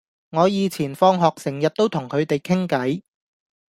[0.31, 3.03] 我以前放學成日都同佢哋傾偈